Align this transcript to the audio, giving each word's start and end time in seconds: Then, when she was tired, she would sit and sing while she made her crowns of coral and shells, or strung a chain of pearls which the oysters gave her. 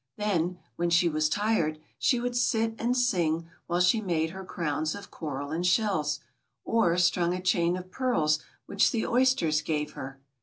Then, 0.17 0.57
when 0.77 0.89
she 0.89 1.07
was 1.07 1.29
tired, 1.29 1.77
she 1.99 2.19
would 2.19 2.35
sit 2.35 2.73
and 2.79 2.97
sing 2.97 3.47
while 3.67 3.79
she 3.79 4.01
made 4.01 4.31
her 4.31 4.43
crowns 4.43 4.95
of 4.95 5.11
coral 5.11 5.51
and 5.51 5.63
shells, 5.63 6.21
or 6.65 6.97
strung 6.97 7.35
a 7.35 7.39
chain 7.39 7.77
of 7.77 7.91
pearls 7.91 8.39
which 8.65 8.89
the 8.89 9.05
oysters 9.05 9.61
gave 9.61 9.91
her. 9.91 10.19